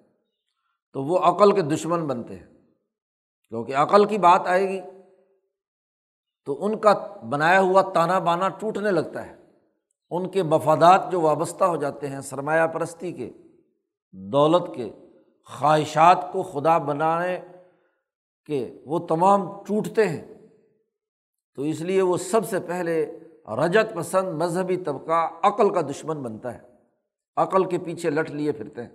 [0.93, 2.47] تو وہ عقل کے دشمن بنتے ہیں۔
[3.49, 4.81] کیونکہ عقل کی بات آئے گی،
[6.45, 9.35] تو ان کا بنایا ہوا تانا بانا ٹوٹنے لگتا ہے۔
[10.09, 13.33] ان کے مفادات جو وابستہ ہو جاتے ہیں، سرمایہ پرستی کے،
[14.11, 14.91] دولت کے،
[15.45, 17.39] خواہشات کو خدا بنانے
[18.45, 20.33] کے وہ تمام ٹوٹتے ہیں۔
[21.55, 26.53] تو اس لیے وہ سب سے پہلے رجت پسند مذہبی طبقہ عقل کا دشمن بنتا
[26.53, 26.59] ہے۔
[27.37, 28.89] عقل کے پیچھے لٹ لیے پھرتے ہیں۔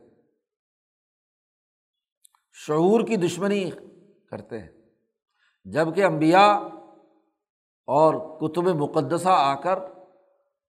[2.52, 3.70] شعور کی دشمنی
[4.30, 4.68] کرتے ہیں۔
[5.64, 6.46] جبکہ امبیا
[7.86, 9.78] اور کتب مقدسہ آ کر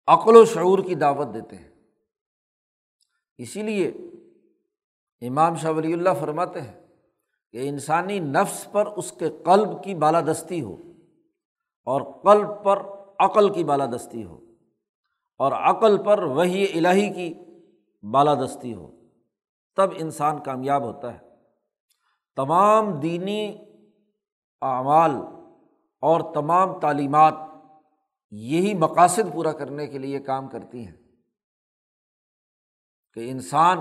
[0.07, 1.69] عقل و شعور کی دعوت دیتے ہیں۔
[3.37, 3.87] اسی لیے
[5.27, 6.87] امام شاہ ولی اللہ فرماتے ہیں
[7.51, 10.75] کہ انسانی نفس پر اس کے قلب کی بالادستی ہو
[11.86, 12.81] اور قلب پر
[13.19, 14.39] عقل کی بالادستی ہو
[15.38, 17.33] اور عقل پر وہی الہی کی
[18.12, 18.91] بالادستی ہو،
[19.75, 21.19] تب انسان کامیاب ہوتا ہے۔
[22.36, 23.57] تمام دینی
[24.62, 25.12] اعمال
[26.01, 27.33] اور تمام تعلیمات
[28.31, 30.95] یہی مقاصد پورا کرنے کے لیے کام کرتی ہیں
[33.13, 33.77] کہ انسان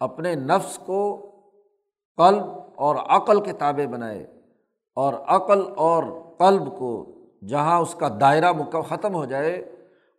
[0.00, 1.18] اپنے نفس کو
[2.16, 4.22] قلب اور عقل کے تابع بنائے
[4.94, 6.04] اور عقل اور
[6.38, 7.14] قلب کو
[7.48, 8.52] جہاں اس کا دائرہ
[8.88, 9.56] ختم ہو جائے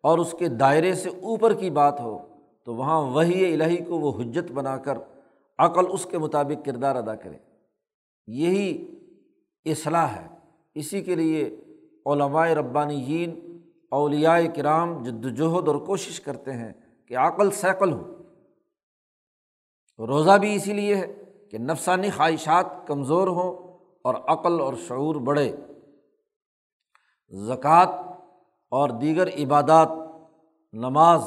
[0.03, 2.19] اور اس کے دائرے سے اوپر کی بات ہو،
[2.65, 4.97] تو وہاں وہی الہی کو وہ حجت بنا کر
[5.57, 7.37] عقل اس کے مطابق کردار ادا کرے۔
[8.27, 8.99] یہی
[9.65, 10.27] اصلاح ہے۔
[10.75, 11.61] اسی کے لیے
[12.05, 13.57] علمائے ربانی جین
[13.91, 16.73] اولیاء کرام جد وجہد اور کوشش کرتے ہیں
[17.07, 18.13] کہ عقل سیکل ہو۔
[20.07, 25.56] روزہ بھی اسی لیے ہے۔ کہ نفسانی خواہشات کمزور ہوں اور عقل اور شعور بڑھے۔
[27.30, 28.18] زکوٰۃ
[28.72, 29.88] اور دیگر عبادات،
[30.74, 31.22] نماز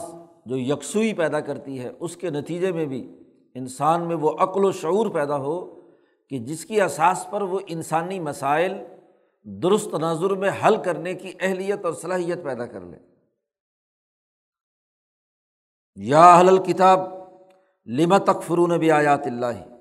[0.47, 3.18] جو یکسوئی پیدا کرتی ہے، اس کے نتیجے میں بھی
[3.55, 5.81] انسان میں وہ عقل و شعور پیدا ہو
[6.29, 8.74] کہ جس کی اساس پر وہ انسانی مسائل
[9.45, 12.99] درست تناظر میں حل کرنے کی اہلیت اور صلاحیت پیدا کر لے۔
[15.95, 16.99] یا حل کتاب
[17.87, 19.76] لما تکفرون بھی آیات اللہ؟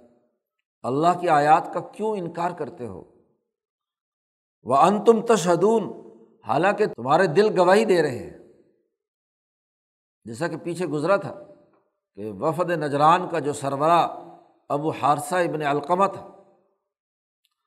[0.86, 3.03] اللہ کی آیات کا کیوں انکار کرتے ہو؟
[4.63, 5.83] وہ ان تم تشدون
[6.47, 8.38] حالانکہ تمہارے دل گواہی دے رہے ہیں۔
[10.25, 11.33] جیسا کہ پیچھے گزرا تھا
[12.15, 14.07] کہ وفد نجران کا جو سربراہ
[14.69, 16.27] ابو حادثہ ابن القمہ تھا،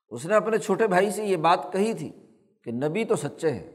[0.09, 2.11] اس نے اپنے چھوٹے بھائی سے یہ بات کہی تھی
[2.63, 3.71] کہ نبی تو سچے ہیں،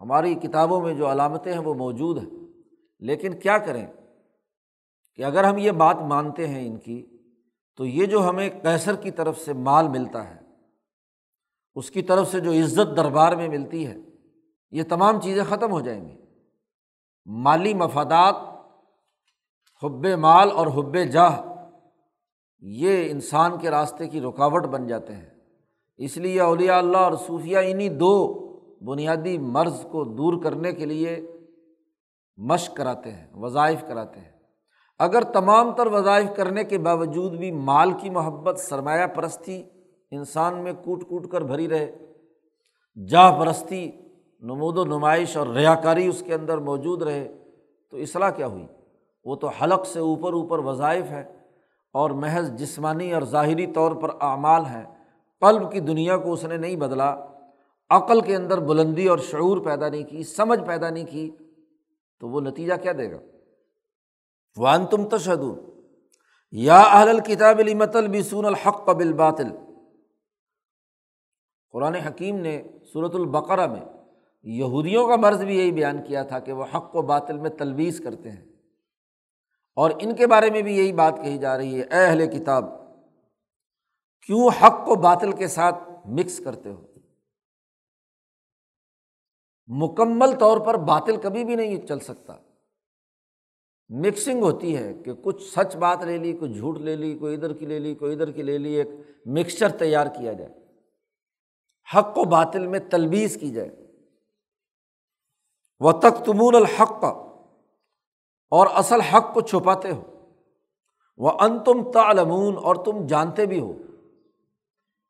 [0.00, 2.30] ہماری کتابوں میں جو علامتیں ہیں وہ موجود ہیں،
[3.02, 3.86] لیکن کیا کریں؟
[5.14, 7.17] کہ اگر ہم یہ بات مانتے ہیں ان کی
[7.78, 10.36] تو یہ جو ہمیں کیسر کی طرف سے مال ملتا ہے،
[11.74, 13.96] اس کی طرف سے جو عزت دربار میں ملتی ہے،
[14.70, 16.16] یہ تمام چیزیں ختم ہو جائیں گی۔
[17.26, 18.34] مالی مفادات،
[19.82, 21.42] حب مال اور حب جاہ،
[22.60, 25.30] یہ انسان کے راستے کی رکاوٹ بن جاتے ہیں۔
[25.96, 28.36] اس لیے اولیاء اللہ اور صوفیہ انہیں دو
[28.84, 31.30] بنیادی مرض کو دور کرنے کے لیے
[32.36, 34.37] مشق کراتے ہیں، وظائف کراتے ہیں۔
[34.98, 39.62] اگر تمام تر وظائف کرنے کے باوجود بھی مال کی محبت، سرمایہ پرستی
[40.10, 41.96] انسان میں کوٹ کوٹ کر بھری رہے،
[43.08, 43.90] جاہ پرستی،
[44.40, 47.28] نمود و نمائش اور ریا کاری اس کے اندر موجود رہے،
[47.90, 48.66] تو اصلاح کیا ہوئی؟
[49.24, 51.24] وہ تو حلق سے اوپر اوپر وظائف ہے
[51.92, 54.84] اور محض جسمانی اور ظاہری طور پر اعمال ہیں۔
[55.40, 57.16] قلب کی دنیا کو اس نے نہیں بدلا،
[57.90, 61.30] عقل کے اندر بلندی اور شعور پیدا نہیں کی، سمجھ پیدا نہیں کی،
[62.20, 63.18] تو وہ نتیجہ کیا دے گا؟
[64.58, 65.40] وان تم تشہد
[66.50, 69.48] یا اہل الکتاب المت البسون الحق قبل باطل
[71.70, 73.80] قرآن حکیم نے صورت البقرہ میں
[74.42, 78.00] یہودیوں کا مرض بھی یہی بیان کیا تھا کہ وہ حق و باطل میں تلویز
[78.04, 78.44] کرتے ہیں۔
[79.76, 82.64] اور ان کے بارے میں بھی یہی بات کہی جا رہی ہے، اے اہل کتاب،
[84.26, 86.86] کیوں حق کو باطل کے ساتھ مکس کرتے ہو؟
[89.66, 92.32] مکمل طور پر باطل کبھی بھی نہیں چل سکتا۔
[93.88, 97.52] مکسنگ ہوتی ہے کہ کچھ سچ بات لے لی، کچھ جھوٹ لے لی، کوئی ادھر
[97.52, 98.88] کی لے لی، کوئی ادھر کی لے لی، ایک
[99.26, 100.54] مکسچر تیار کیا جائے۔
[101.94, 103.70] حق و باطل میں تلبیز کی جائے۔
[105.80, 107.04] وہ تک تمون الحق،
[108.50, 110.02] اور اصل حق کو چھپاتے ہو۔
[111.16, 113.72] وہ ان تم تعلمون، اور تم جانتے بھی ہو۔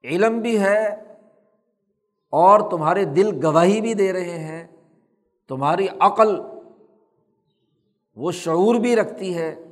[0.05, 0.87] علم بھی ہے
[2.31, 4.67] اور تمہارے دل گواہی بھی دے رہے ہیں۔
[5.49, 6.41] تمہاری عقل
[8.19, 9.65] وہ شعور بھی رکھتی ہے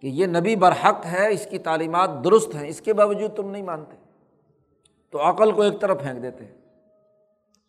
[0.00, 3.62] کہ یہ نبی برحق ہے، اس کی تعلیمات درست ہیں، اس کے باوجود تم نہیں
[3.62, 3.96] مانتے۔
[5.10, 6.44] تو عقل کو ایک طرف پھینک دیتے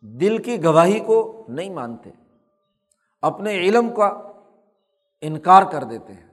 [0.01, 2.09] دل کی گواہی کو نہیں مانتے۔
[3.21, 4.21] اپنے علم کا
[5.21, 6.27] انکار کر دیتے ہیں۔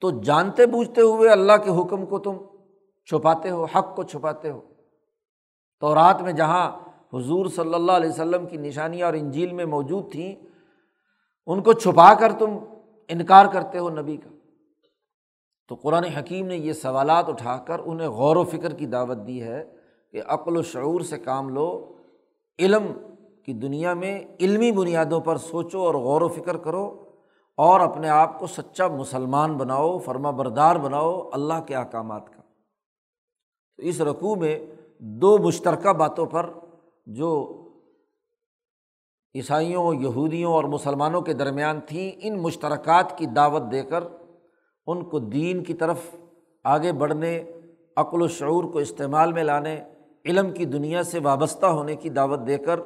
[0.00, 2.36] تو جانتے بوجھتے ہوئے اللہ کے حکم کو تم
[3.06, 4.60] چھپاتے ہو، حق کو چھپاتے ہو۔
[5.80, 6.78] تو رات میں جہاں
[7.14, 10.34] حضور صلی اللہ علیہ وسلم کی نشانیاں اور انجیل میں موجود تھیں،
[11.46, 12.58] ان کو چھپا کر تم
[13.08, 14.28] انکار کرتے ہو نبی کا۔
[15.68, 19.42] تو قرآن حکیم نے یہ سوالات اٹھا کر انہیں غور و فکر کی دعوت دی
[19.42, 19.64] ہے
[20.12, 21.96] کہ عقل و شعور سے کام لو،
[22.58, 22.86] علم
[23.46, 27.10] کی دنیا میں علمی بنیادوں پر سوچو اور غور و فکر کرو
[27.56, 32.42] اور اپنے آپ کو سچا مسلمان بناؤ، فرما بردار بناؤ اللہ کے احکامات کا۔
[33.76, 34.58] تو اس رقوع میں
[34.98, 36.50] دو مشترکہ باتوں پر
[37.06, 37.56] جو
[39.36, 44.04] عیسائیوں، یہودیوں اور مسلمانوں کے درمیان تھیں ان مشترکات کی دعوت دے کر
[44.86, 45.98] ان کو دین کی طرف
[46.64, 47.42] آگے بڑھنے،
[47.96, 49.80] عقل و شعور کو استعمال میں لانے،
[50.24, 52.80] علم کی دنیا سے وابستہ ہونے کی دعوت دے کر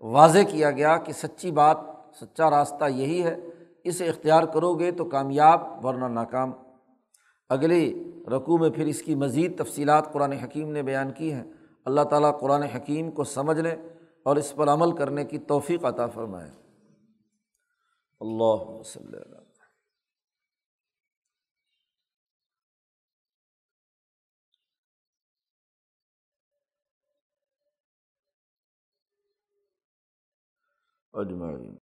[0.00, 1.76] واضح کیا گیا کہ سچی بات،
[2.20, 3.36] سچا راستہ یہی ہے،
[3.84, 6.52] اسے اختیار کرو گے تو کامیاب، ورنہ ناکام۔
[7.48, 11.44] اگلی رقوع میں پھر اس کی مزید تفصیلات قرآن حکیم نے بیان کی ہیں۔
[11.84, 13.74] اللہ تعالیٰ قرآن حکیم کو سمجھنے
[14.24, 16.50] اور اس پر عمل کرنے کی توفیق عطا فرمائے۔
[18.20, 19.44] اللہ وسلم
[31.12, 31.76] اجمعین۔